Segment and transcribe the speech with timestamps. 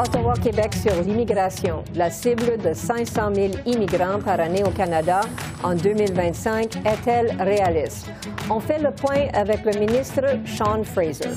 [0.00, 1.84] Ottawa-Québec sur l'immigration.
[1.94, 5.20] La cible de 500 000 immigrants par année au Canada
[5.62, 8.06] en 2025 est-elle réaliste?
[8.48, 11.28] On fait le point avec le ministre Sean Fraser.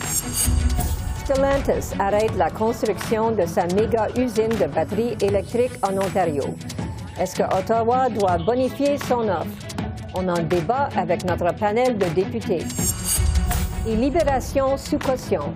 [1.26, 6.44] Stellantis arrête la construction de sa méga usine de batteries électriques en Ontario.
[7.20, 9.45] Est-ce que Ottawa doit bonifier son offre?
[10.16, 12.64] On en débat avec notre panel de députés.
[13.86, 15.53] Et libération sous caution.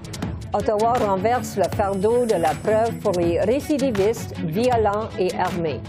[0.57, 5.79] Ottawa renverse le fardeau de la preuve pour les récidivistes violents et armés.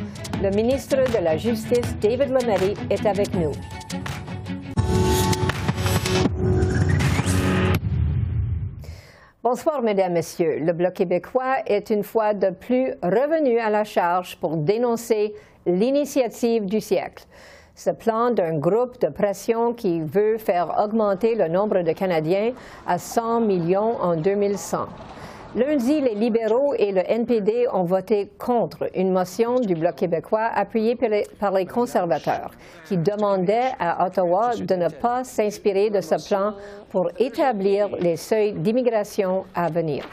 [0.42, 3.52] Le ministre de la Justice, David Lametti, est avec nous.
[9.42, 10.58] Bonsoir, Mesdames, Messieurs.
[10.60, 15.32] Le Bloc québécois est une fois de plus revenu à la charge pour dénoncer
[15.64, 17.24] l'initiative du siècle
[17.78, 22.52] ce plan d'un groupe de pression qui veut faire augmenter le nombre de Canadiens
[22.88, 24.86] à 100 millions en 2100.
[25.54, 30.98] Lundi, les libéraux et le NPD ont voté contre une motion du Bloc québécois appuyée
[31.38, 32.50] par les, conservateurs
[32.86, 36.54] qui demandait à Ottawa de ne pas s'inspirer de ce plan
[36.90, 40.04] pour établir les seuils d'immigration à venir.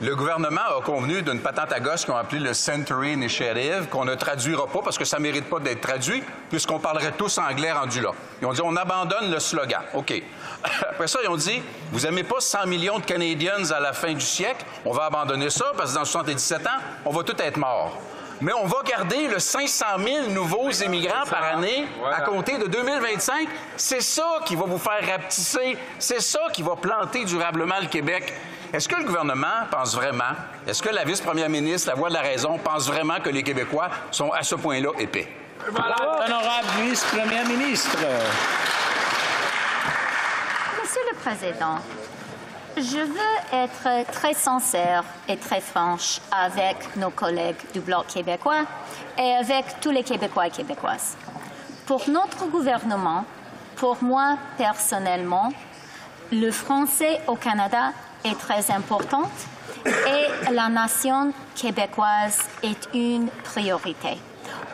[0.00, 4.04] Le gouvernement a convenu d'une patente à gosse qu'on a appelée le Century Initiative, qu'on
[4.04, 7.70] ne traduira pas parce que ça ne mérite pas d'être traduit, puisqu'on parlerait tous anglais
[7.70, 8.10] rendu là.
[8.40, 9.82] Ils ont dit on abandonne le slogan.
[9.94, 10.22] OK.
[10.90, 14.12] Après ça, ils ont dit vous n'aimez pas 100 millions de Canadiens à la fin
[14.12, 16.70] du siècle, on va abandonner ça parce que dans 77 ans,
[17.04, 17.98] on va tout être morts
[18.42, 23.48] mais on va garder le 500 000 nouveaux immigrants par année à compter de 2025.
[23.76, 25.78] C'est ça qui va vous faire rapetisser.
[26.00, 28.34] C'est ça qui va planter durablement le Québec.
[28.72, 30.32] Est-ce que le gouvernement pense vraiment,
[30.66, 33.90] est-ce que la vice-première ministre, la voix de la raison, pense vraiment que les Québécois
[34.10, 35.28] sont à ce point-là épais?
[35.68, 37.98] Honorable vice-première ministre.
[40.80, 41.80] Monsieur le Président,
[42.78, 48.62] je veux être très sincère et très franche avec nos collègues du Bloc québécois
[49.18, 51.18] et avec tous les Québécois et Québécoises.
[51.84, 53.26] Pour notre gouvernement,
[53.76, 55.52] pour moi personnellement,
[56.32, 57.92] le français au Canada
[58.24, 59.30] est très important
[59.86, 64.18] et la nation québécoise est une priorité.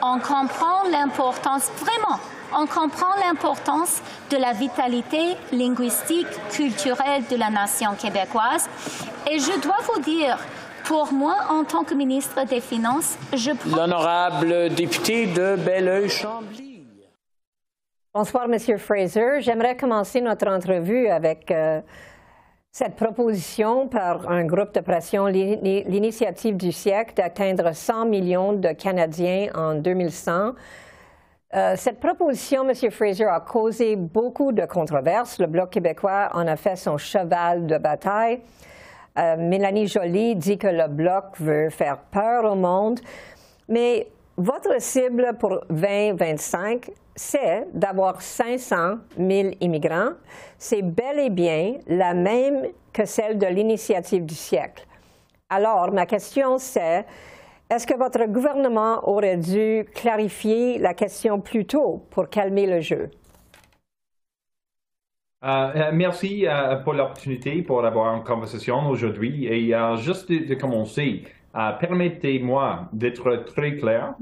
[0.03, 2.21] On comprend l'importance, vraiment,
[2.57, 4.01] on comprend l'importance
[4.31, 8.69] de la vitalité linguistique, culturelle de la nation québécoise.
[9.31, 10.39] Et je dois vous dire,
[10.85, 13.77] pour moi, en tant que ministre des Finances, je prends...
[13.77, 16.87] L'honorable député de Belleuil-Chambly.
[18.15, 19.41] Bonsoir, Monsieur Fraser.
[19.41, 21.81] J'aimerais commencer notre entrevue avec euh,
[22.79, 29.49] cette proposition par un groupe de pression, l'initiative du siècle, d'atteindre 100 millions de Canadiens
[29.57, 30.53] en 2100.
[31.57, 32.91] Euh, cette proposition, M.
[32.93, 35.41] Fraser, a causé beaucoup de controverses.
[35.41, 38.43] Le Bloc québécois en a fait son cheval de bataille.
[39.19, 43.01] Euh, Mélanie Joly dit que le Bloc veut faire peur au monde.
[43.69, 44.07] Mais
[44.37, 50.13] votre cible pour 2025, c'est d'avoir 500 000 immigrants.
[50.57, 54.87] C'est bel et bien la même que celle de l'initiative du siècle.
[55.51, 57.05] Alors, ma question, c'est
[57.69, 63.11] est-ce que votre gouvernement aurait dû clarifier la question plus tôt pour calmer le jeu?
[65.45, 69.47] Euh, euh, merci euh, pour l'opportunité pour avoir une conversation aujourd'hui.
[69.47, 71.25] Et juste de, commencer,
[71.81, 74.15] permettez-moi d'être très clair.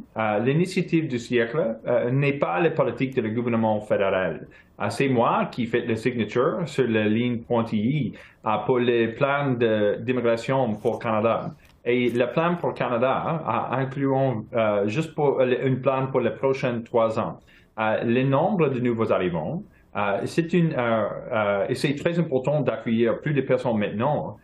[0.42, 1.76] L'initiative du siècle
[2.10, 4.46] n'est pas la politique du gouvernement fédéral.
[4.90, 8.12] C'est moi qui fais la signature sur la ligne pointillée
[8.64, 9.54] pour le plan
[10.00, 11.54] d'immigration pour Canada.
[11.86, 17.16] Et le plan pour Canada incluant euh, juste pour un plan pour les prochains trois
[17.20, 17.38] ans.
[17.78, 19.62] Euh, le nombre de nouveaux arrivants,
[19.96, 20.74] euh, c'est une,
[21.68, 24.36] et c'est très important d'accueillir plus de personnes maintenant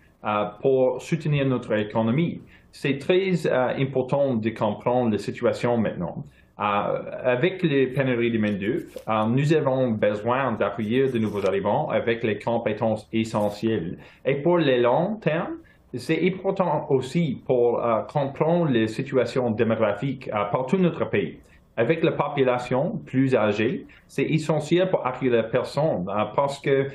[0.61, 2.40] pour soutenir notre économie.
[2.72, 6.24] C'est très important de comprendre la situation maintenant.
[6.58, 13.08] avec les pénuries de main-d'œuvre, nous avons besoin d'accueillir de nouveaux arrivants avec les compétences
[13.12, 13.98] essentielles.
[14.24, 15.56] Et pour le long terme,
[15.94, 21.38] c'est important aussi pour euh, comprendre les situations démographiques euh, partout notre pays.
[21.76, 26.88] Avec la population plus âgée, c'est essentiel pour accueillir les personnes euh, parce que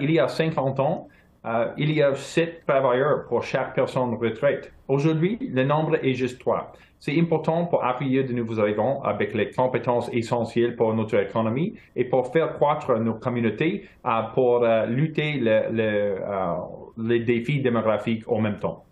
[0.00, 1.08] il y a 50 ans,
[1.76, 4.72] il y a sept travailleurs pour chaque personne retraite.
[4.88, 6.72] Aujourd'hui, le nombre est juste trois.
[6.98, 12.04] C'est important pour accueillir de nouveaux arrivants avec les compétences essentielles pour notre économie et
[12.04, 13.88] pour faire croître nos communautés
[14.34, 15.40] pour lutter
[16.98, 18.86] les défis démographiques en même temps.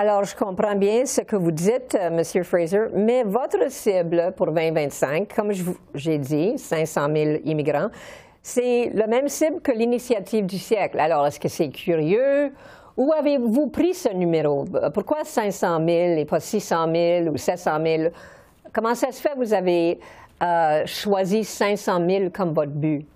[0.00, 2.44] Alors, je comprends bien ce que vous dites, euh, M.
[2.44, 5.50] Fraser, mais votre cible pour 2025, comme
[5.92, 7.88] j'ai dit, 500 000 immigrants,
[8.42, 10.98] c'est le même cible que l'initiative du siècle.
[11.00, 12.52] Alors, est-ce que c'est curieux?
[12.96, 14.64] Où avez-vous pris ce numéro?
[14.92, 15.88] Pourquoi 500 000
[16.18, 18.02] et pas 600 000 ou 700 000?
[18.72, 19.30] Comment ça se fait?
[19.30, 20.00] Que vous avez
[20.42, 23.06] euh, choisi 500 000 comme votre but?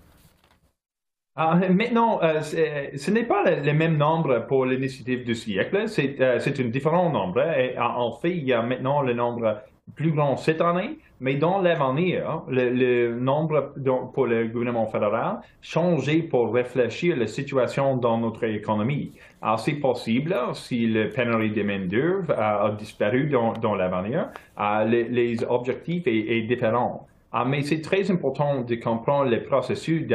[1.35, 6.37] Ah, maintenant, euh, ce n'est pas le, même nombre pour l'initiative du siècle, c'est euh,
[6.39, 7.43] un différent nombre.
[7.77, 9.61] En fait, il y a maintenant le nombre
[9.95, 13.73] plus grand cette année, mais dans l'avenir, le, le, nombre
[14.13, 19.11] pour le gouvernement fédéral changé pour réfléchir la situation dans notre économie.
[19.41, 24.29] Alors, c'est possible, si le pénurie de main-d'œuvre a, disparu dans, dans l'avenir,
[24.59, 27.07] euh, les, les, objectifs est différents.
[27.35, 30.05] Ah, mais c'est très important de comprendre le processus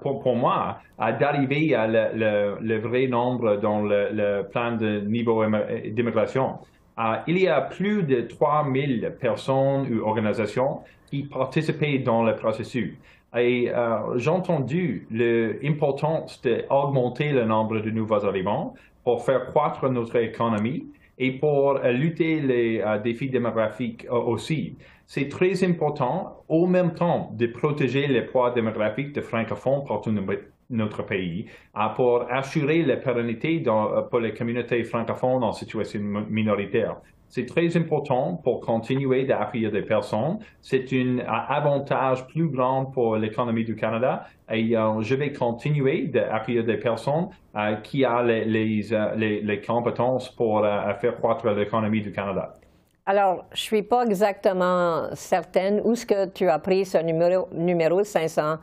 [0.00, 0.78] pour, pour, moi
[1.20, 5.44] d'arriver à le, le, vrai nombre dans le, plan de niveau
[5.90, 6.54] d'immigration.
[6.96, 12.94] Ah, il y a plus de 3000 personnes ou organisations qui participaient dans le processus.
[13.36, 18.74] Et euh, j'ai entendu l'importance d'augmenter le nombre de nouveaux arrivants
[19.04, 20.86] pour faire croître notre économie
[21.18, 24.76] et pour lutter les euh, défis démographiques euh, aussi
[25.06, 30.24] c'est très important, au même temps, de protéger les poids démographiques de francophones partout dans
[30.70, 31.46] notre pays
[31.96, 33.62] pour assurer la pérennité
[34.10, 36.96] pour les communautés francophones en situation minoritaire.
[37.34, 40.38] C'est très important pour continuer d'accueillir des personnes.
[40.60, 46.62] C'est un avantage plus grand pour l'économie du Canada et euh, je vais continuer d'accueillir
[46.62, 50.60] des personnes euh, qui ont euh, les, compétences pour
[51.00, 52.52] faire croître l'économie du Canada.
[53.04, 58.04] Alors, je suis pas exactement certaine où est-ce que tu as pris ce numéro, numéro
[58.04, 58.58] 500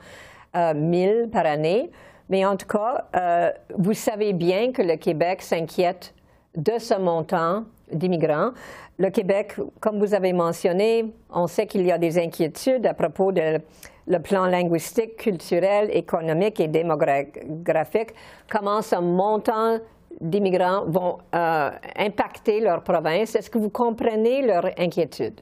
[0.53, 1.91] 000 euh, par année,
[2.29, 6.13] mais en tout cas, euh, vous savez bien que le Québec s'inquiète
[6.55, 8.51] de ce montant d'immigrants.
[8.97, 13.33] Le Québec, comme vous avez mentionné, on sait qu'il y a des inquiétudes à propos
[13.33, 13.59] de
[14.07, 18.13] le plan linguistique, culturel, économique et démographique.
[18.49, 19.79] Comment ce montant
[20.21, 23.35] d'immigrants vont euh, impacter leur province.
[23.35, 25.41] Est-ce que vous comprenez leur inquiétude?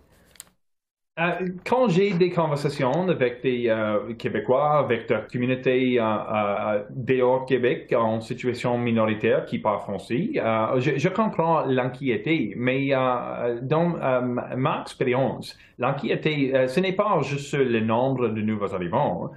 [1.20, 1.32] Euh,
[1.66, 6.00] quand j'ai des conversations avec des euh, Québécois, avec des communautés
[6.92, 12.90] dehors Québec en situation minoritaire qui parlent français, je, comprends l'inquiétude, mais
[13.64, 13.96] dans
[14.56, 19.32] ma expérience, l'inquiétude, ce n'est pas juste le nombre de nouveaux arrivants,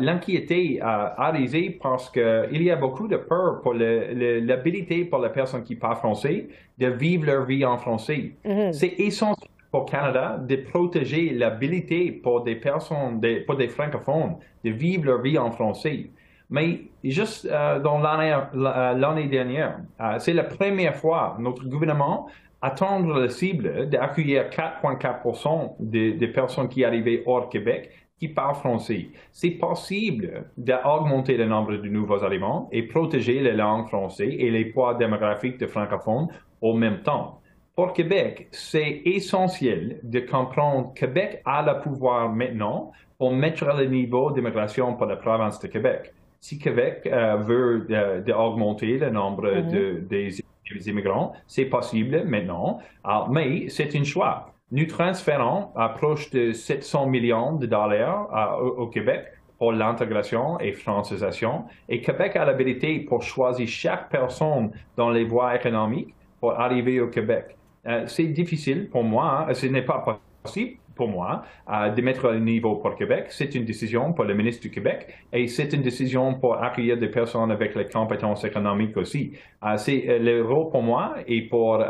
[0.00, 5.76] l'inquiétude arrive parce qu'il y a beaucoup de peur pour l'habilité pour les personnes qui
[5.76, 6.48] parlent français
[6.78, 8.32] de vivre leur vie en français.
[8.44, 8.72] Mm-hmm.
[8.72, 14.70] C'est essentiel pour le Canada de protéger l'habilité pour des personnes, pour des francophones, de
[14.70, 16.10] vivre leur vie en français.
[16.50, 22.26] Mais juste euh, dans l'année dernière, euh, c'est la première fois notre gouvernement
[22.60, 27.90] attendre la cible d'accueillir 4,4 des, des personnes qui arrivaient hors Québec
[28.20, 29.08] qui parlent français.
[29.32, 34.66] C'est possible d'augmenter le nombre de nouveaux arrivants et protéger les langues françaises et les
[34.66, 36.28] poids démographiques de francophones
[36.60, 37.40] au même temps.
[37.74, 43.86] Pour Québec, c'est essentiel de comprendre que Québec a le pouvoir maintenant pour mettre le
[43.86, 46.12] niveau d'immigration pour la province de Québec.
[46.40, 50.06] Si Québec euh, veut euh, augmenter le nombre mm-hmm.
[50.08, 50.42] des,
[50.86, 54.52] immigrants, c'est possible maintenant, ah, mais c'est un choix.
[54.72, 59.24] Nous transférons approche de 700 millions de dollars au, Québec
[59.58, 61.64] pour l'intégration et francisation.
[61.88, 67.08] Et Québec a l'habilité pour choisir chaque personne dans les voies économiques pour arriver au
[67.08, 67.56] Québec.
[67.86, 72.40] Euh, c'est difficile pour moi, ce n'est pas possible pour moi euh, de mettre le
[72.40, 73.24] niveau pour Québec.
[73.30, 74.98] C'est une décision pour le ministre du Québec
[75.32, 79.32] et c'est une décision pour accueillir des personnes avec les compétences économiques aussi.
[79.64, 81.82] Euh, c'est euh, le rôle pour moi et pour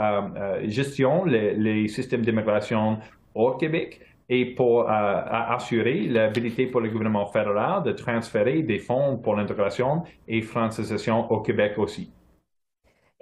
[0.78, 2.98] gestion les, systèmes d'immigration
[3.34, 9.34] au Québec et pour assurer l'habilité pour le gouvernement fédéral de transférer des fonds pour
[9.34, 12.12] l'intégration et francisation au Québec aussi.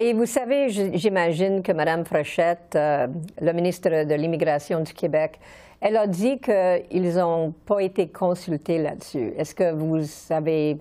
[0.01, 5.39] Et vous savez, j'imagine que Mme Fréchette, le ministre de l'Immigration du Québec,
[5.81, 9.33] elle a dit qu'ils n'ont pas été consultés là-dessus.
[9.37, 10.77] Est-ce que vous savez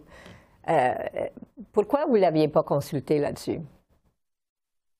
[0.68, 0.92] euh,
[1.72, 3.60] pourquoi vous ne l'aviez pas consulté là-dessus?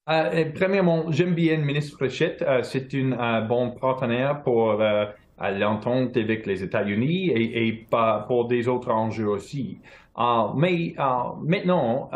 [0.09, 2.43] Euh, premièrement, j'aime bien le ministre Fréchette.
[2.43, 4.81] Euh, c'est un bon partenaire pour
[5.41, 7.87] l'entente avec les États-Unis et, et
[8.27, 9.79] pour des autres enjeux aussi.
[10.57, 10.95] mais
[11.45, 12.11] maintenant,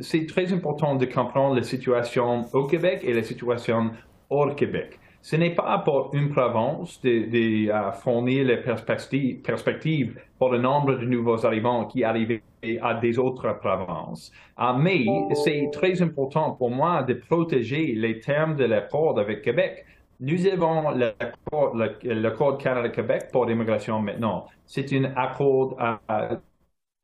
[0.00, 3.90] c'est très important de comprendre la situation au Québec et la situation
[4.30, 7.68] hors Québec ce n'est pas pour une province de,
[8.00, 12.40] fournir les perspectives, pour le nombre de nouveaux arrivants qui arrivent
[12.80, 14.30] à des autres provinces.
[14.78, 15.04] Mais
[15.44, 19.85] c'est très important pour moi de protéger les termes de l'accord avec Québec.
[20.20, 24.46] Nous avons l'accord Canada-Québec pour l'immigration maintenant.
[24.64, 25.76] C'est un accord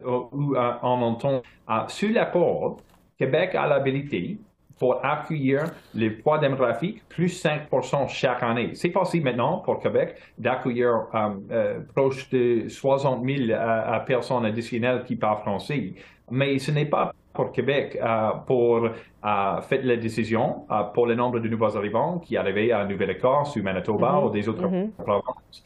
[0.04, 1.42] où on entend
[1.88, 2.78] sur l'accord,
[3.18, 4.38] Québec a l'habilité
[4.82, 7.68] pour accueillir les poids démographiques, plus 5
[8.08, 8.74] chaque année.
[8.74, 15.04] C'est possible maintenant pour Québec d'accueillir euh, euh, proche de 60 000 euh, personnes additionnelles
[15.04, 15.94] qui parlent français.
[16.32, 17.98] Mais ce n'est pas pour Québec
[18.46, 18.88] pour
[19.22, 24.12] faire la décision pour le nombre de nouveaux arrivants qui arrivaient à Nouvelle-Écosse ou Manitoba
[24.12, 24.26] mm-hmm.
[24.26, 24.90] ou des autres mm-hmm.
[24.98, 25.64] provinces.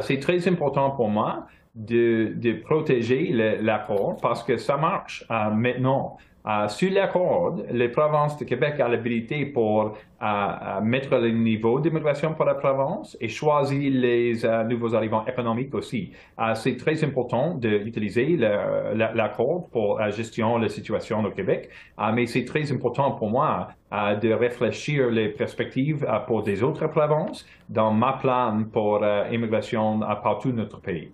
[0.00, 6.16] C'est très important pour moi de, de protéger l'accord parce que ça marche maintenant.
[6.46, 12.34] Euh, sur l'accord, les provinces de Québec ont l'habilité pour euh, mettre le niveau d'immigration
[12.34, 16.12] pour la province et choisir les euh, nouveaux arrivants économiques aussi.
[16.54, 21.70] c'est très important d'utiliser l'accord pour la gestion de la situation au Québec,
[22.12, 27.92] mais c'est très important pour moi de réfléchir les perspectives pour des autres provinces dans
[27.92, 31.10] ma plan pour l'immigration partout notre pays.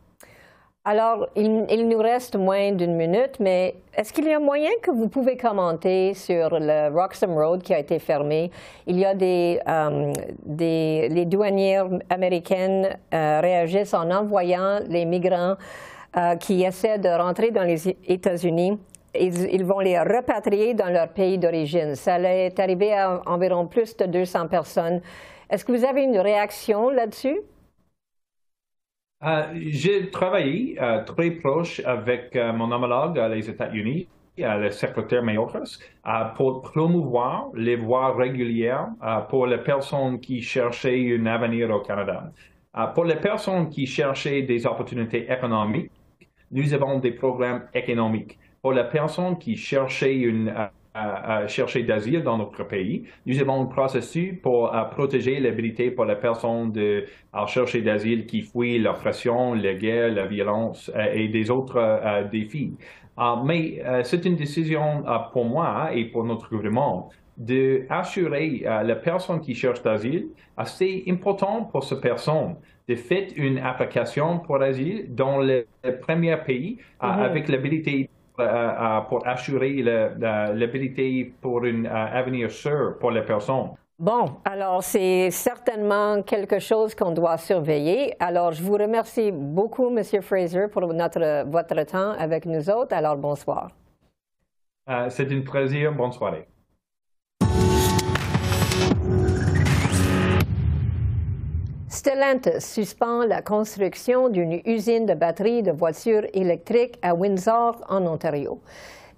[0.86, 5.08] Alors, il, nous reste moins d'une minute, mais est-ce qu'il y a moyen que vous
[5.08, 8.50] pouvez commenter sur le Roxham Road qui a été fermé?
[8.86, 10.10] Il y a des, euh,
[10.48, 15.56] les douanières américaines euh, réagissent en envoyant les migrants
[16.16, 18.78] euh, qui essaient de rentrer dans les États-Unis.
[19.14, 21.94] Ils, ils, vont les repatrier dans leur pays d'origine.
[21.94, 25.02] Ça est arrivé à environ plus de 200 personnes.
[25.50, 27.38] Est-ce que vous avez une réaction là-dessus?
[29.22, 34.08] Euh, j'ai travaillé euh, très proche avec euh, mon homologue les États-Unis,
[34.38, 35.78] le secrétaire Mayorkas,
[36.36, 38.88] pour promouvoir les voies régulières
[39.28, 42.32] pour les personnes qui cherchaient un avenir au Canada.
[42.94, 45.90] pour les personnes qui cherchaient des opportunités économiques,
[46.50, 48.38] nous avons des programmes économiques.
[48.62, 50.54] Pour les personnes qui cherchaient une
[50.94, 53.04] à, chercher d'asile dans notre pays.
[53.26, 58.42] Nous avons un processus pour protéger l'habilité pour les personnes de, à chercher d'asile qui
[58.42, 62.72] fuient l'oppression, la guerre, la violence euh, et des autres euh, défis.
[63.18, 69.40] Euh, mais c'est une décision pour moi et pour notre gouvernement d'assurer à la personne
[69.40, 72.56] qui cherche d'asile, assez important pour cette personne
[72.86, 75.66] de faire une application pour l'asile dans le,
[76.02, 77.22] premier pays mm-hmm.
[77.22, 78.19] avec l'habilité euh, euh,
[79.08, 83.70] pour assurer l'habilité pour un euh, avenir sûr pour les personnes.
[83.98, 88.14] Bon, alors c'est certainement quelque chose qu'on doit surveiller.
[88.18, 90.02] Alors je vous remercie beaucoup, M.
[90.22, 92.94] Fraser, pour notre, votre temps avec nous autres.
[92.94, 93.70] Alors bonsoir.
[95.08, 95.92] C'est un plaisir.
[95.92, 96.49] Bonne soirée.
[101.92, 108.60] Stellantis suspend la construction d'une usine de batteries de voitures électriques à Windsor, en Ontario.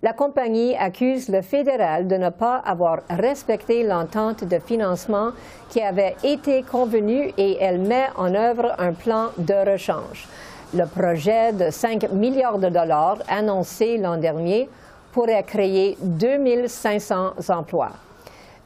[0.01, 5.33] La compagnie accuse le fédéral de ne pas avoir respecté l'entente de financement
[5.69, 10.27] qui avait été convenue et elle met en œuvre un plan de rechange.
[10.75, 14.71] Le projet de 5 milliards de dollars annoncé l'an dernier
[15.13, 17.93] pourrait créer 2500 emplois.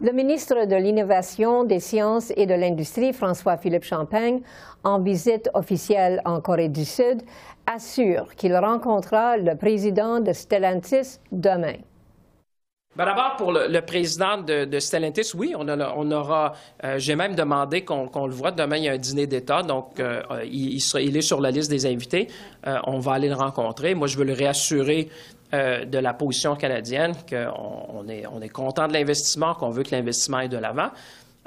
[0.03, 4.43] Le ministre de l'Innovation, des Sciences et de l'Industrie, François-Philippe Champagne,
[4.85, 7.23] en visite officielle en Corée du Sud,
[7.67, 11.77] assure qu'il rencontrera le président de Stellantis demain.
[12.95, 16.53] Ben, d'abord, pour le, président de, Stellantis, oui, on, aura.
[16.85, 18.53] Euh, j'ai même demandé qu'on le voit.
[18.53, 21.71] Demain, il y a un dîner d'État, donc euh, il, il, est sur la liste
[21.71, 22.29] des invités.
[22.67, 23.95] Euh, on va aller le rencontrer.
[23.95, 25.11] Moi, je veux le réassurer
[25.55, 29.95] euh, de la position canadienne, qu'on est, on est content de l'investissement, qu'on veut que
[29.95, 30.91] l'investissement aille de l'avant.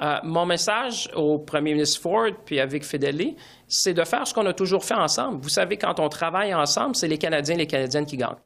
[0.00, 3.36] Euh, mon message au premier ministre Ford puis avec Fideli,
[3.68, 5.42] c'est de faire ce qu'on a toujours fait ensemble.
[5.42, 8.36] Vous savez, quand on travaille ensemble, c'est les Canadiens et les Canadiennes qui gagnent.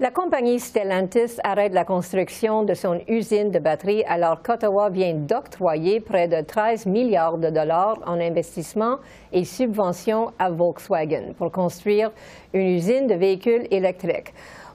[0.00, 5.98] La compagnie Stellantis arrête la construction de son usine de batterie alors qu'Ottawa vient d'octroyer
[5.98, 8.98] près de 13 milliards de dollars en investissement
[9.32, 12.12] et subventions à Volkswagen pour construire
[12.54, 14.32] une usine de véhicules électriques.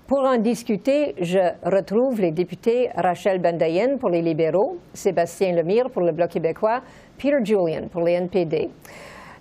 [0.08, 6.02] Pour en discuter, je retrouve les députés Rachel Bendayen pour les libéraux, Sébastien Lemire pour
[6.02, 6.82] le Bloc québécois,
[7.18, 8.70] Peter Julian pour les NPD.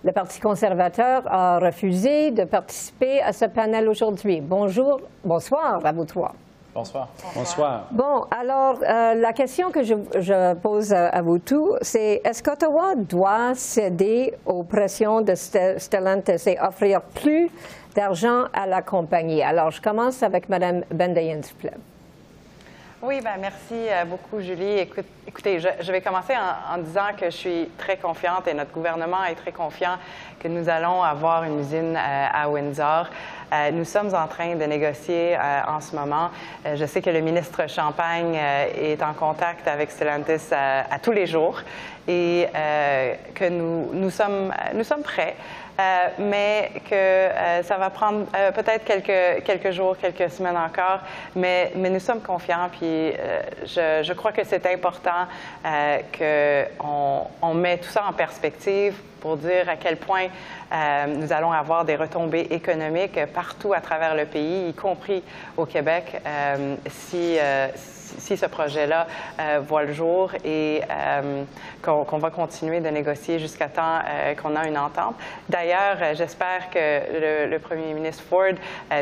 [0.04, 4.40] Le Parti conservateur a refusé de participer à ce panel aujourd'hui.
[4.40, 6.32] Bonjour, bonsoir à vous trois.
[6.75, 7.09] Bonsoir.
[7.37, 7.87] Bonsoir.
[7.92, 13.54] Bon, alors, euh, la question que je, pose à, vous tous, c'est est-ce qu'Ottawa doit
[13.54, 17.49] céder aux pressions de Stellantis et offrir plus
[17.94, 19.42] d'argent à la compagnie?
[19.42, 21.78] Alors, je commence avec Mme Bendayen, s'il vous plaît.
[23.04, 24.78] Oui, ben merci euh, beaucoup, Julie.
[25.26, 29.35] écoutez, je, vais commencer en, disant que je suis très confiante et notre gouvernement est
[29.35, 29.97] très confiant
[30.38, 33.09] que nous allons avoir une usine euh, à Windsor.
[33.52, 36.30] Euh, nous sommes en train de négocier en ce moment.
[36.64, 41.61] je sais que le ministre Champagne est en contact avec Stellantis à tous les jours
[42.06, 42.47] et
[43.35, 45.35] que nous, nous, sommes, nous sommes prêts.
[45.81, 51.00] Euh, mais que euh, ça va prendre euh, peut-être quelques, quelques jours, quelques semaines encore,
[51.35, 53.12] mais, mais nous sommes confiants, puis
[53.64, 55.26] je, je, crois que c'est important
[56.19, 60.26] qu'on on met tout ça en perspective pour dire à quel point
[61.09, 65.23] nous allons avoir des retombées économiques partout à travers le pays, y compris
[65.57, 66.21] au Québec,
[66.88, 67.38] si,
[68.19, 69.07] ce projet-là
[69.40, 71.42] euh, voit le jour et euh,
[71.83, 75.14] qu'on va continuer de négocier jusqu'à temps euh, qu'on a une entente.
[75.49, 78.54] D'ailleurs, j'espère que le, premier ministre Ford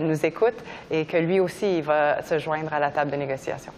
[0.02, 0.56] nous écoute
[0.90, 3.72] et que lui aussi il va se joindre à la table de négociation.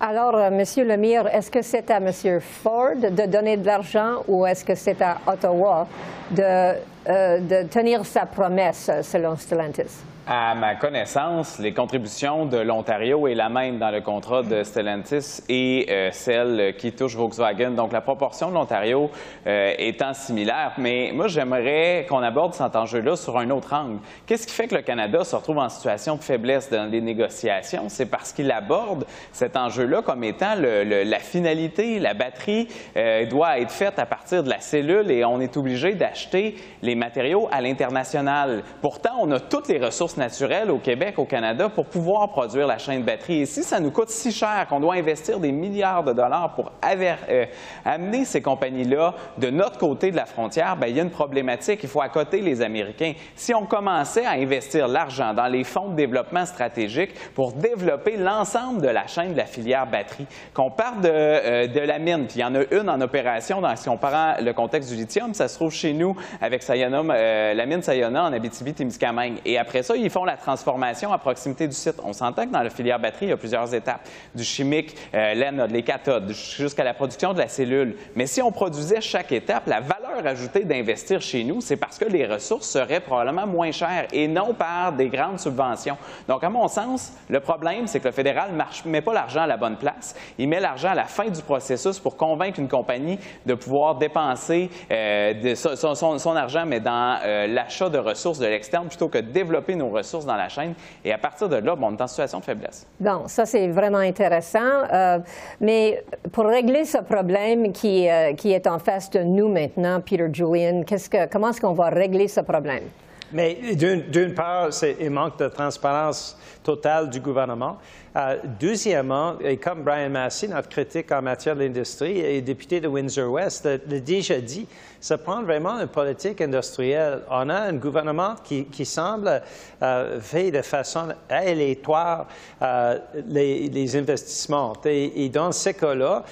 [0.00, 4.64] Alors, Monsieur Lemire, est-ce que c'est à Monsieur Ford de donner de l'argent ou est-ce
[4.64, 5.86] que c'est à Ottawa
[6.30, 6.74] de,
[7.06, 10.11] de tenir sa promesse selon Stellantis?
[10.24, 15.42] À ma connaissance, les contributions de l'Ontario est la même dans le contrat de Stellantis
[15.48, 17.72] et euh, celle qui touche Volkswagen.
[17.72, 19.10] Donc, la proportion de l'Ontario
[19.48, 20.74] euh, étant similaire.
[20.78, 23.98] Mais moi, j'aimerais qu'on aborde cet enjeu-là sur un autre angle.
[24.24, 27.88] Qu'est-ce qui fait que le Canada se retrouve en situation de faiblesse dans les négociations?
[27.88, 31.98] C'est parce qu'il aborde cet enjeu-là comme étant la finalité.
[31.98, 35.94] La batterie euh, doit être faite à partir de la cellule et on est obligé
[35.94, 38.62] d'acheter les matériaux à l'international.
[38.80, 42.78] Pourtant, on a toutes les ressources naturelles au Québec, au Canada, pour pouvoir produire la
[42.78, 43.42] chaîne de batterie.
[43.42, 46.72] Et si ça nous coûte si cher qu'on doit investir des milliards de dollars pour
[46.84, 47.44] euh,
[47.84, 51.80] amener ces compagnies-là de notre côté de la frontière, bien, il y a une problématique.
[51.82, 53.12] Il faut accoter les Américains.
[53.34, 58.82] Si on commençait à investir l'argent dans les fonds de développement stratégique pour développer l'ensemble
[58.82, 62.36] de la chaîne de la filière batterie, qu'on parte de, euh, de, la mine, puis
[62.36, 65.34] il y en a une en opération dans, si on prend le contexte du lithium,
[65.34, 69.38] ça se trouve chez nous avec Sayona, euh, la mine Sayona en Abitibi-Témiscamingue.
[69.44, 71.96] Et après ça, ils font la transformation à proximité du site.
[72.04, 75.34] On s'entend que dans la filière batterie, il y a plusieurs étapes, du chimique, euh,
[75.34, 77.96] l'anode, les cathodes, jusqu'à la production de la cellule.
[78.14, 82.04] Mais si on produisait chaque étape, la valeur ajoutée d'investir chez nous, c'est parce que
[82.04, 85.96] les ressources seraient probablement moins chères et non par des grandes subventions.
[86.28, 89.46] Donc, à mon sens, le problème, c'est que le fédéral ne met pas l'argent à
[89.46, 90.14] la bonne place.
[90.38, 94.70] Il met l'argent à la fin du processus pour convaincre une compagnie de pouvoir dépenser
[94.90, 99.90] euh, son, argent, mais dans euh, l'achat de ressources de l'externe plutôt que développer nos
[99.92, 100.74] ressources dans la chaîne.
[101.04, 102.86] Et à partir de là, on est en situation de faiblesse.
[102.98, 104.58] Bon, ça, c'est vraiment intéressant.
[104.92, 105.18] Euh,
[105.60, 110.28] mais pour régler ce problème qui, euh, qui est en face de nous maintenant, Peter
[110.32, 110.82] Julian,
[111.30, 112.84] comment est-ce qu'on va régler ce problème?
[113.32, 117.78] Mais d'une part, un manque de transparence totale du gouvernement.
[118.14, 122.86] Euh, deuxièmement, et comme Brian Massey, notre critique en matière de l'industrie et député de
[122.86, 124.66] Windsor-West, l'a déjà dit,
[125.00, 127.22] ça prend vraiment une politique industrielle.
[127.30, 129.42] On a un gouvernement qui, semble
[129.82, 132.26] euh, faire de façon aléatoire
[132.60, 134.74] euh, les, investissements.
[134.84, 136.22] Et, dans ce cas-là,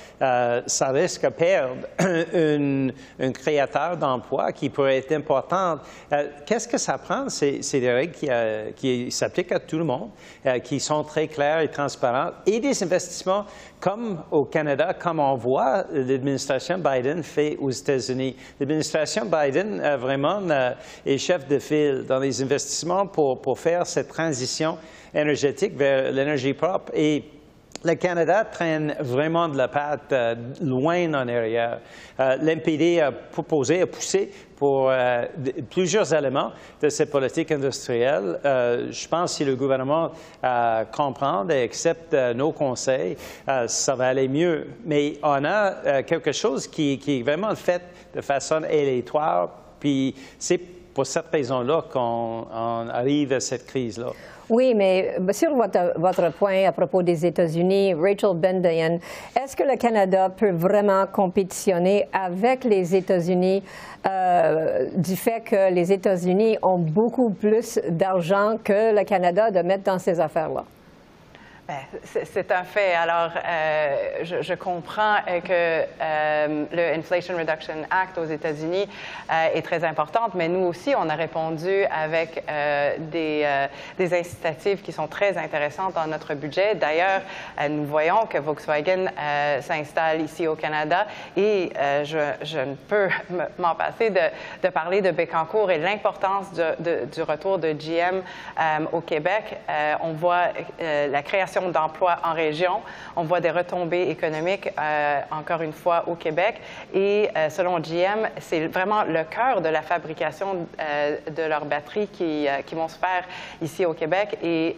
[0.67, 1.77] ça risque de perdre
[3.19, 5.79] un, créateur d'emplois qui pourrait être important.
[6.45, 6.90] Qu'est-ce que ça
[7.29, 10.11] C'est des règles qui, euh, qui s'appliquent à tout le monde,
[10.65, 13.45] qui sont très claires et transparentes, et des investissements
[13.81, 18.37] comme au Canada, comme on voit l'administration Biden fait aux États-Unis.
[18.61, 20.73] L'administration Biden euh, vraiment euh,
[21.07, 24.77] est chef de file dans les investissements pour, pour faire cette transition
[25.15, 26.93] énergétique vers l'énergie propre.
[26.95, 27.25] Et
[27.85, 31.81] le Canada traîne vraiment de la patte euh, loin en arrière.
[32.19, 35.25] Euh, L'NPD a proposé, a poussé pour euh,
[35.71, 38.39] plusieurs éléments de cette politique industrielle.
[38.45, 40.11] je pense que si le gouvernement
[40.93, 43.17] comprend et accepte nos conseils,
[43.67, 44.67] ça va aller mieux.
[44.85, 47.81] Mais on a quelque chose qui, qui, est vraiment fait
[48.15, 52.47] de façon aléatoire, puis c'est pour cette raison-là qu'on
[52.89, 54.11] arrive à cette crise-là.
[54.51, 58.99] Oui, mais sur votre, point à propos des États-Unis, Rachel Bendayan,
[59.41, 63.63] est-ce que le Canada peut vraiment compétitionner avec les États-Unis
[64.05, 69.85] euh, du fait que les États-Unis ont beaucoup plus d'argent que le Canada de mettre
[69.85, 70.65] dans ces affaires-là?
[72.05, 72.95] C'est un fait.
[72.95, 78.89] Alors, euh, je, comprends euh, que euh, le Inflation Reduction Act aux États-Unis
[79.55, 82.45] est très importante, mais nous aussi, on a répondu avec
[82.99, 86.75] des, des, incitatives qui sont très intéressantes dans notre budget.
[86.75, 87.21] D'ailleurs,
[87.69, 89.07] nous voyons que Volkswagen
[89.61, 91.07] s'installe ici au Canada
[91.37, 91.73] et
[92.05, 93.09] je, ne peux
[93.59, 98.23] m'en passer de, parler de Bécancourt et l'importance du retour de GM
[98.93, 99.59] au Québec.
[100.01, 100.49] on voit
[100.81, 102.81] la création d'emplois en région.
[103.17, 106.61] On voit des retombées économiques, euh, encore une fois, au Québec.
[106.95, 112.09] Et euh, selon GM, c'est vraiment le cœur de la fabrication euh, de leurs batteries
[112.09, 113.25] qui, qui, vont se faire
[113.61, 114.39] ici au Québec.
[114.43, 114.77] Et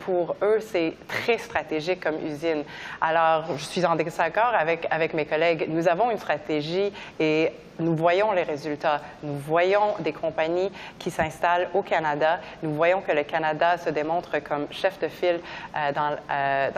[0.00, 2.62] pour eux, c'est très stratégique comme usine.
[3.00, 5.66] Alors, je suis en désaccord avec, avec mes collègues.
[5.68, 9.00] Nous avons une stratégie et nous voyons les résultats.
[9.22, 12.40] Nous voyons des compagnies qui s'installent au Canada.
[12.62, 15.40] Nous voyons que le Canada se démontre comme chef de file
[15.76, 16.70] euh, dans, euh,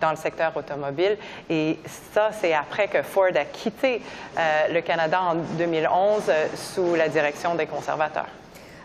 [0.00, 1.16] dans, le secteur automobile.
[1.50, 1.78] Et
[2.12, 4.02] ça, c'est après que Ford a quitté
[4.38, 8.26] euh, le Canada en 2011 sous la direction des conservateurs.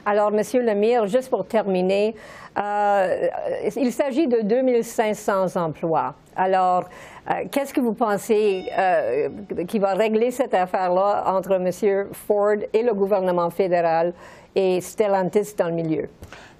[0.03, 2.15] Alors, Monsieur Lemire, juste pour terminer,
[2.57, 6.15] il s'agit de 2500 emplois.
[6.35, 6.85] Alors,
[7.29, 9.29] euh, qu'est-ce que vous pensez euh,
[9.67, 12.07] qui va régler cette affaire-là entre M.
[12.13, 14.13] Ford et le gouvernement fédéral
[14.55, 16.09] et Stellantis dans le milieu?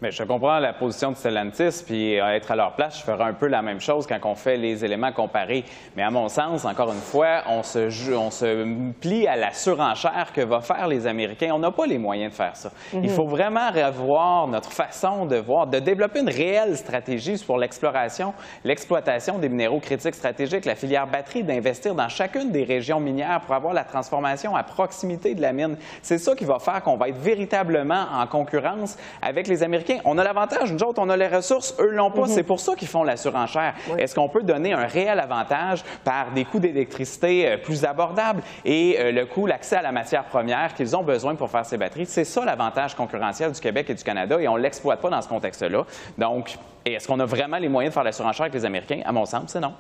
[0.02, 3.24] Mais je comprends la position de Stellantis, puis à être à leur place, je ferai
[3.24, 5.64] un peu la même chose quand on fait les éléments comparés.
[5.96, 10.32] Mais à mon sens, encore une fois, on se, on se plie à la surenchère
[10.34, 11.52] que vont faire les Américains.
[11.54, 12.72] On n'a pas les moyens de faire ça.
[12.94, 13.10] Il mhm.
[13.10, 19.38] faut vraiment revoir notre façon de voir, de développer une réelle stratégie pour l'exploration, l'exploitation
[19.38, 23.74] des minéraux critiques stratégiques, la filière batterie, d'investir dans chacune des régions minières pour avoir
[23.74, 25.78] la transformation à proximité de la mine.
[26.02, 30.18] C'est ça qui va faire qu'on va être véritablement en concurrence avec les Américains on
[30.18, 32.22] a l'avantage, nous autres, on a les ressources, eux l'ont pas.
[32.22, 32.28] Mhm.
[32.28, 33.74] C'est pour ça qu'ils font la surenchère.
[33.98, 38.98] Est-ce qu'on peut donner un réel avantage par des coûts d'électricité euh, plus abordables et
[39.00, 42.06] euh, le coût, l'accès à la matière première qu'ils ont besoin pour faire ces batteries?
[42.06, 45.22] C'est ça l'avantage concurrentiel du Québec et du Canada et on ne l'exploite pas dans
[45.22, 45.86] ce contexte-là.
[46.18, 49.02] Donc, est-ce qu'on a vraiment les moyens de faire la surenchère avec les Américains?
[49.06, 49.74] À mon sens, c'est non.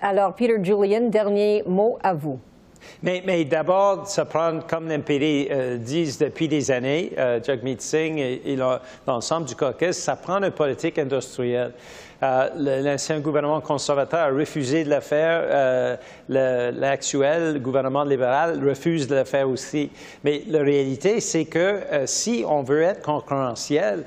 [0.00, 2.38] Alors, Peter Julian, dernier mot à vous.
[3.02, 8.56] Mais, d'abord, ça prend, comme l'MPD euh, disent depuis des années, euh, Jagmeet Singh et,
[9.06, 11.72] l'ensemble du caucus, ça prend une politique industrielle.
[12.22, 15.42] Euh, l'ancien gouvernement conservateur a refusé de le faire.
[15.44, 15.96] Euh,
[16.28, 19.90] l'actuel gouvernement libéral refuse de le faire aussi.
[20.22, 24.04] Mais la réalité, c'est que euh, si on veut être concurrentiel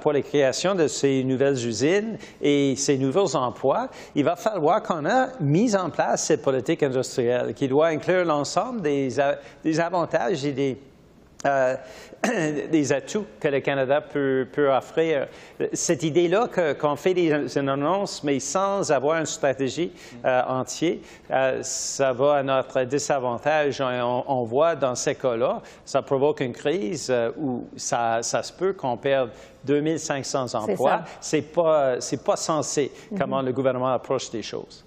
[0.00, 5.04] pour la création de ces nouvelles usines et ces nouveaux emplois, il va falloir qu'on
[5.06, 9.18] ait mis en place cette politique industrielle qui doit inclure l'ensemble des,
[9.80, 10.78] avantages et des
[12.70, 15.28] des atouts que le Canada peut, offrir.
[15.72, 19.92] Cette idée-là qu'on fait des annonces, mais sans avoir une stratégie
[20.24, 20.96] euh, entière,
[21.30, 23.80] euh, ça va à notre désavantage.
[23.80, 29.30] On, voit dans ces cas-là, ça provoque une crise où ça, se peut qu'on perde
[29.64, 31.02] 2500 emplois.
[31.20, 33.18] C'est pas, c'est pas censé mm-hmm.
[33.18, 34.84] comment le gouvernement approche des choses.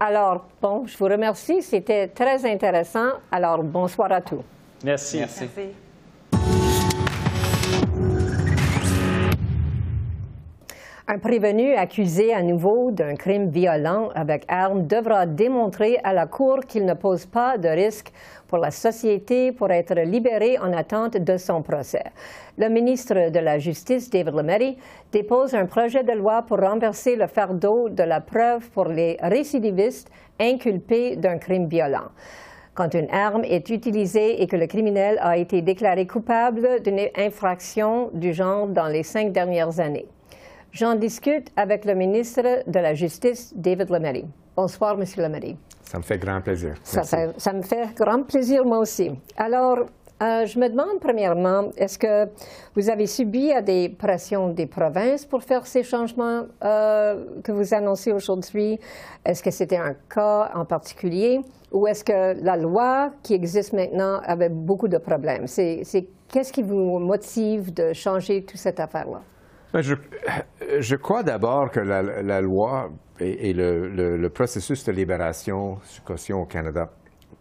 [0.00, 1.62] Alors, bon, je vous remercie.
[1.62, 3.10] C'était très intéressant.
[3.30, 4.42] Alors, bonsoir à tous.
[4.84, 5.18] Merci.
[5.18, 5.48] Merci.
[11.08, 16.62] Un prévenu accusé à nouveau d'un crime violent avec arme devra démontrer à la Cour
[16.66, 18.10] qu'il ne pose pas de risque
[18.48, 22.02] pour la société pour être libéré en attente de son procès.
[22.58, 24.78] Le ministre de la Justice, David Lametti,
[25.12, 30.10] dépose un projet de loi pour renverser le fardeau de la preuve pour les récidivistes
[30.40, 32.10] inculpés d'un crime violent
[32.74, 38.10] quand une arme est utilisée et que le criminel a été déclaré coupable d'une infraction
[38.12, 40.08] du genre dans les cinq dernières années.
[40.78, 44.26] J'en discute avec le ministre de la Justice, David Lametti.
[44.54, 45.56] Bonsoir, Monsieur Lametti.
[45.80, 46.74] Ça me fait grand plaisir.
[46.82, 49.10] Ça, ça, me fait grand plaisir, moi aussi.
[49.38, 49.78] Alors,
[50.22, 52.28] euh, je me demande premièrement, est-ce que
[52.74, 58.12] vous avez subi des pressions des provinces pour faire ces changements euh, que vous annoncez
[58.12, 58.78] aujourd'hui?
[59.24, 61.40] Est-ce que c'était un cas en particulier?
[61.72, 65.46] Ou est-ce que la loi qui existe maintenant avait beaucoup de problèmes?
[65.46, 65.84] C'est,
[66.28, 69.22] qu'est-ce qui vous motive de changer toute cette affaire-là?
[69.72, 76.46] Ben, je, crois d'abord que la, loi et, le, processus de libération sur caution au
[76.46, 76.90] Canada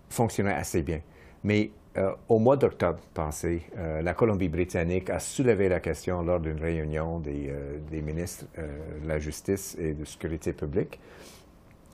[0.09, 1.01] fonctionnait assez bien.
[1.43, 6.59] Mais euh, au mois d'octobre passé, euh, la Colombie-Britannique a soulevé la question lors d'une
[6.59, 10.99] réunion des, euh, ministres de la Justice et de Sécurité publique.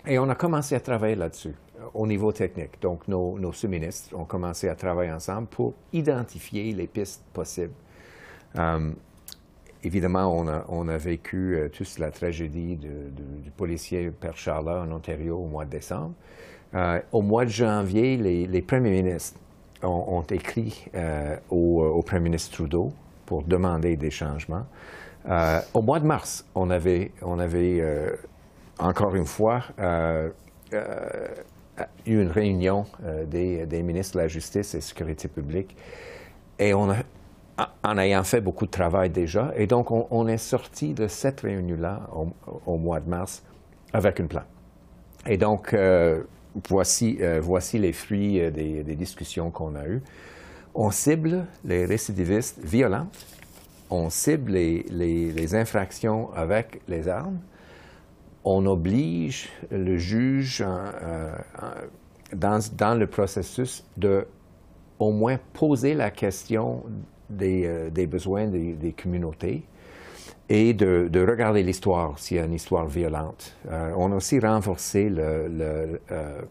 [0.08, 1.54] Et on a commencé à travailler là-dessus
[1.94, 2.82] au niveau technique.
[2.82, 7.74] Donc, nos sous-ministres ont commencé à travailler ensemble pour identifier les pistes possibles.
[9.84, 10.36] Évidemment,
[10.70, 15.65] on a, vécu euh, tous la tragédie du policier Père Charlotte en Ontario au mois
[15.65, 16.13] de décembre.
[17.12, 19.39] au mois de janvier, les, premiers ministres
[19.84, 20.86] ont, écrit
[21.50, 22.94] au, au, premier ministre Trudeau
[23.26, 24.65] pour demander des changements.
[25.74, 27.12] au mois de mars, on avait,
[28.80, 29.63] encore une fois
[32.06, 32.86] eu une réunion
[33.28, 35.76] des, des, ministres de la Justice et de la Sécurité publique
[36.62, 36.98] et on a
[37.84, 39.52] en ayant fait beaucoup de travail déjà.
[39.56, 42.02] Et donc, on, est sorti de cette réunion-là
[42.65, 43.43] au, mois de mars
[43.93, 44.43] avec un plan.
[45.28, 46.24] Et donc, euh,
[46.69, 50.02] voici, euh, voici les fruits euh, des, discussions qu'on a eues.
[50.74, 53.08] On cible les récidivistes violents,
[53.89, 57.39] on cible les, infractions avec les armes,
[58.43, 60.65] on oblige le juge
[62.34, 64.26] dans, dans le processus de
[64.97, 66.84] au moins poser la question
[67.41, 69.63] euh, des, besoins des, communautés
[70.50, 73.56] et de, regarder l'histoire s'il y a une histoire violente.
[73.70, 76.41] Euh, on a aussi renforcé le, le, euh,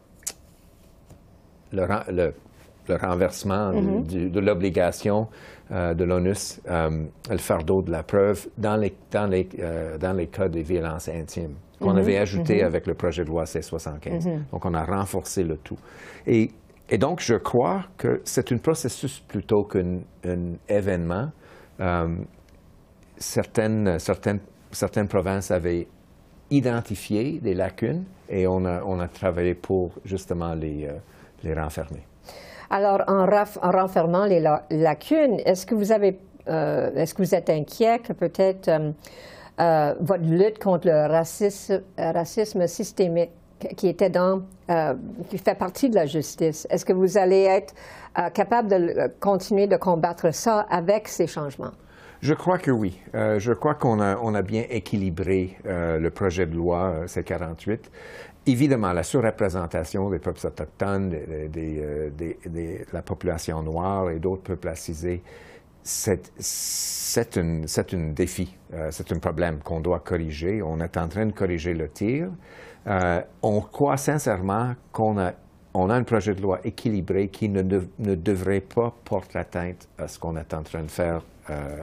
[2.89, 4.31] renversement mm-hmm.
[4.31, 5.29] de l'obligation
[5.71, 9.49] de l'ONUS, le fardeau de la preuve dans les, dans les,
[10.01, 11.99] dans les cas de violences intimes qu'on mm-hmm.
[11.99, 12.67] avait ajouté mm-hmm.
[12.67, 14.41] avec le projet de loi C-75.
[14.51, 15.79] Donc, on a renforcé le tout.
[16.27, 16.51] Et
[16.93, 20.01] et donc, je crois que c'est un processus plutôt qu'un
[20.69, 21.29] événement.
[21.79, 22.17] Euh,
[23.17, 24.41] certaines, certaines,
[24.73, 25.87] certaines provinces avaient
[26.51, 30.95] identifié des lacunes et on a, on a travaillé pour justement les, euh,
[31.45, 32.03] les renfermer.
[32.71, 38.01] Alors, en, en renfermant les lacunes, est-ce que vous euh, est-ce que vous êtes inquiet
[38.01, 38.69] que peut-être
[40.01, 43.31] votre lutte contre le racisme, racisme systémique
[43.65, 44.95] euh,
[45.29, 46.67] qui fait partie de la justice.
[46.71, 47.75] Est-ce que vous allez être
[48.19, 51.73] euh, capable de euh, continuer de combattre ça avec ces changements?
[52.21, 53.01] Je crois que oui.
[53.15, 57.79] je crois qu'on a, bien équilibré le projet de loi C-48.
[58.45, 65.23] Évidemment, la surreprésentation des peuples autochtones, de la population noire et d'autres peuples assisés,
[65.83, 68.55] c'est un défi,
[68.91, 70.61] c'est un problème qu'on doit corriger.
[70.61, 72.29] On est en train de corriger le tir.
[72.87, 75.33] Euh, on croit sincèrement qu'on a,
[75.75, 80.09] on a un projet de loi équilibré qui ne, ne devrait pas porter atteinte à
[80.09, 81.83] ce qu'on est en train de faire euh,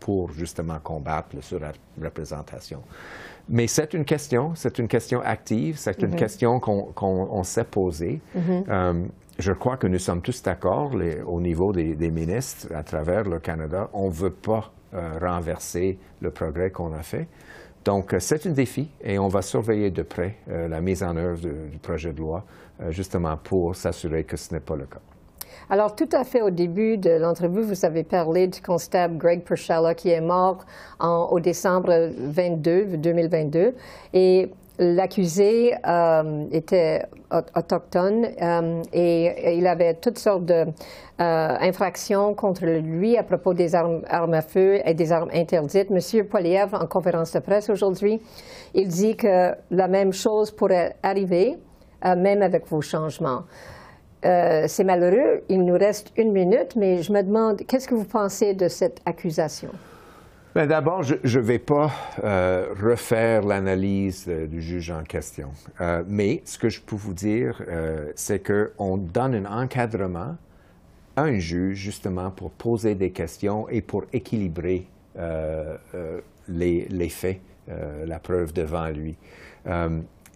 [0.00, 2.82] pour justement combattre la surreprésentation.
[3.48, 8.20] Mais c'est une question, c'est une question active, c'est une question qu'on s'est posée.
[8.36, 8.64] Mm-hmm.
[8.68, 9.04] Euh,
[9.38, 10.92] je crois que nous sommes tous d'accord
[11.26, 13.88] au niveau des, des, ministres à travers le Canada.
[13.92, 17.28] On ne veut pas renverser le progrès qu'on a fait.
[17.88, 21.16] Donc, euh, c'est un défi et on va surveiller de près euh, la mise en
[21.16, 22.44] œuvre du projet de loi,
[22.82, 25.00] euh, justement pour s'assurer que ce n'est pas le cas.
[25.70, 29.94] Alors, tout à fait au début de l'entrevue, vous avez parlé du constable Greg Pershella
[29.94, 30.66] qui est mort
[31.00, 33.74] au décembre 22, 2022.
[34.12, 43.16] Et L'accusé euh, était autochtone euh, et, il avait toutes sortes d'infractions euh, contre lui
[43.16, 45.90] à propos des armes, à feu et des armes interdites.
[45.90, 48.22] Monsieur Poiliev, en conférence de presse aujourd'hui,
[48.72, 51.56] il dit que la même chose pourrait arriver,
[52.04, 53.42] même avec vos changements.
[54.22, 58.54] C'est malheureux, il nous reste une minute, mais je me demande, qu'est-ce que vous pensez
[58.54, 59.70] de cette accusation?
[60.58, 61.92] Ben, d'abord, je ne vais pas
[62.24, 65.50] euh, refaire l'analyse euh, du juge en question.
[65.80, 67.62] Euh, mais ce que je peux vous dire,
[68.16, 70.36] c'est qu'on donne un encadrement
[71.14, 74.88] à un juge justement pour poser des questions et pour équilibrer
[76.48, 77.40] les, faits,
[78.04, 79.16] la preuve devant lui.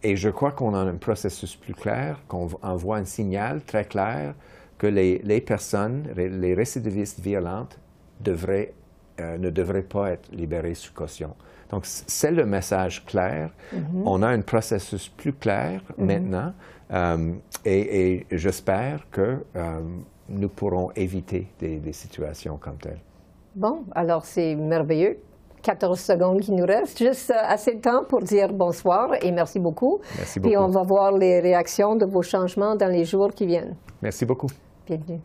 [0.05, 4.37] et je crois qu'on a un processus plus clair, qu'on envoie un signal très clair
[4.79, 7.77] que les, les personnes, les récidivistes violentes
[8.21, 8.73] devraient
[9.21, 11.35] euh, ne devrait pas être libéré sous caution.
[11.71, 13.51] Donc, c'est le message clair.
[13.75, 14.03] Mm-hmm.
[14.05, 16.05] On a un processus plus clair mm-hmm.
[16.05, 16.53] maintenant
[16.93, 17.33] euh,
[17.65, 19.81] et, j'espère que euh,
[20.29, 23.01] nous pourrons éviter des, situations comme telles.
[23.55, 25.19] Bon, alors c'est merveilleux.
[25.63, 30.01] 14 secondes qui nous restent, juste assez de temps pour dire bonsoir et merci beaucoup.
[30.19, 30.53] Merci beaucoup.
[30.53, 33.77] Et on va voir les réactions de vos changements dans les jours qui viennent.
[34.03, 34.49] Merci beaucoup.
[34.87, 35.21] Bienvenue.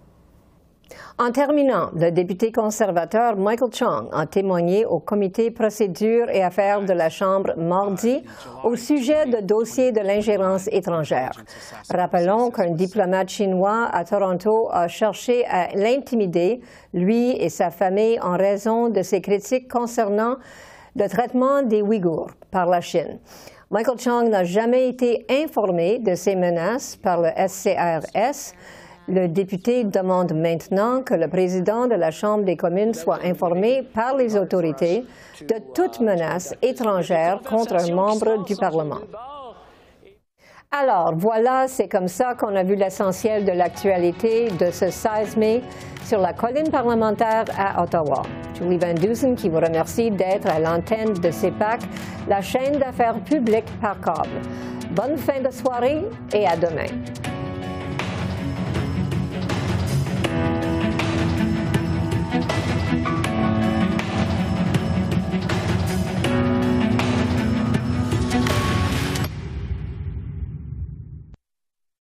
[1.19, 6.93] En terminant, le député conservateur Michael Chong a témoigné au comité procédure et affaires de
[6.93, 8.23] la Chambre mardi
[8.63, 11.31] au sujet de dossiers de l'ingérence étrangère.
[11.89, 16.61] Rappelons qu'un diplomate chinois à Toronto a cherché à l'intimider,
[16.93, 20.35] lui et sa famille, en raison de ses critiques concernant
[20.95, 23.19] le traitement des Ouïghours par la Chine.
[23.69, 28.53] Michael Chong n'a jamais été informé de ces menaces par le SCRS
[29.09, 34.17] Le député demande maintenant que le président de la Chambre des communes soit informé par
[34.17, 35.05] les autorités
[35.41, 38.99] de toute menace étrangère contre un membre du Parlement.
[40.69, 45.61] Alors, voilà, c'est comme ça qu'on a vu l'essentiel de l'actualité de ce 16 mai
[46.03, 48.23] sur la colline parlementaire à Ottawa.
[48.55, 51.79] Julie Van Dusen qui vous remercie d'être à l'antenne de CEPAC,
[52.27, 54.41] la chaîne d'affaires publiques par câble.
[54.91, 56.87] Bonne fin de soirée et à demain.